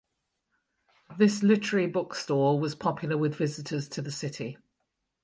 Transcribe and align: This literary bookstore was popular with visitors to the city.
This 1.19 1.43
literary 1.43 1.85
bookstore 1.85 2.59
was 2.59 2.73
popular 2.73 3.19
with 3.19 3.35
visitors 3.35 3.87
to 3.89 4.01
the 4.01 4.09
city. 4.09 4.57